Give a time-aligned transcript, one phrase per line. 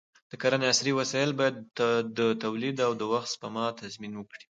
[0.31, 1.55] د کرنې عصري وسایل باید
[2.17, 4.39] د تولید او د وخت سپما تضمین وکړي.